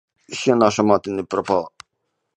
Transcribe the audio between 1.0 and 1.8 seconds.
не пропала.